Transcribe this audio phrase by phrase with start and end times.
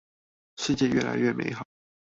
[0.57, 1.63] 世界越來越美好